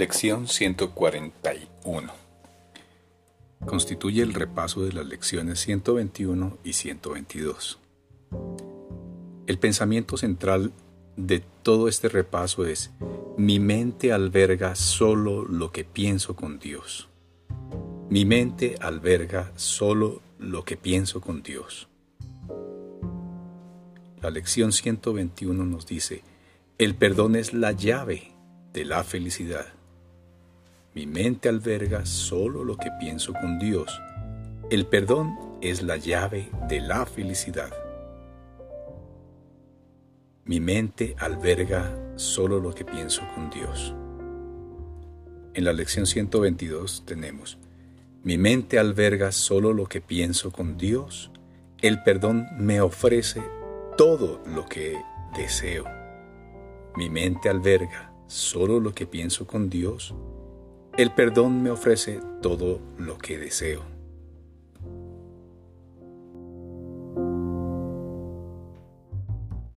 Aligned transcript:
Lección 0.00 0.48
141. 0.48 2.10
Constituye 3.66 4.22
el 4.22 4.32
repaso 4.32 4.82
de 4.82 4.94
las 4.94 5.04
lecciones 5.04 5.60
121 5.60 6.56
y 6.64 6.72
122. 6.72 7.78
El 9.46 9.58
pensamiento 9.58 10.16
central 10.16 10.72
de 11.18 11.40
todo 11.62 11.86
este 11.86 12.08
repaso 12.08 12.64
es, 12.64 12.92
mi 13.36 13.60
mente 13.60 14.14
alberga 14.14 14.74
solo 14.74 15.44
lo 15.44 15.70
que 15.70 15.84
pienso 15.84 16.34
con 16.34 16.58
Dios. 16.58 17.10
Mi 18.08 18.24
mente 18.24 18.76
alberga 18.80 19.52
solo 19.56 20.22
lo 20.38 20.64
que 20.64 20.78
pienso 20.78 21.20
con 21.20 21.42
Dios. 21.42 21.90
La 24.22 24.30
lección 24.30 24.72
121 24.72 25.62
nos 25.66 25.86
dice, 25.86 26.22
el 26.78 26.94
perdón 26.94 27.36
es 27.36 27.52
la 27.52 27.72
llave 27.72 28.32
de 28.72 28.86
la 28.86 29.04
felicidad. 29.04 29.74
Mi 30.92 31.06
mente 31.06 31.48
alberga 31.48 32.04
solo 32.04 32.64
lo 32.64 32.76
que 32.76 32.90
pienso 32.98 33.32
con 33.32 33.60
Dios. 33.60 34.02
El 34.70 34.86
perdón 34.86 35.38
es 35.60 35.82
la 35.82 35.96
llave 35.96 36.50
de 36.68 36.80
la 36.80 37.06
felicidad. 37.06 37.70
Mi 40.44 40.58
mente 40.58 41.14
alberga 41.20 41.96
solo 42.16 42.58
lo 42.58 42.74
que 42.74 42.84
pienso 42.84 43.22
con 43.36 43.50
Dios. 43.50 43.94
En 45.54 45.64
la 45.64 45.72
lección 45.72 46.06
122 46.06 47.04
tenemos, 47.06 47.58
mi 48.24 48.36
mente 48.36 48.80
alberga 48.80 49.30
solo 49.30 49.72
lo 49.72 49.86
que 49.86 50.00
pienso 50.00 50.50
con 50.50 50.76
Dios. 50.76 51.30
El 51.80 52.02
perdón 52.02 52.48
me 52.58 52.80
ofrece 52.80 53.40
todo 53.96 54.42
lo 54.44 54.66
que 54.66 55.00
deseo. 55.36 55.84
Mi 56.96 57.10
mente 57.10 57.48
alberga 57.48 58.12
solo 58.26 58.80
lo 58.80 58.92
que 58.92 59.06
pienso 59.06 59.46
con 59.46 59.70
Dios 59.70 60.16
el 61.00 61.12
perdón 61.12 61.62
me 61.62 61.70
ofrece 61.70 62.20
todo 62.42 62.78
lo 62.98 63.16
que 63.16 63.38
deseo. 63.38 63.99